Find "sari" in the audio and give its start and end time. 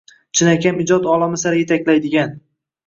1.45-1.63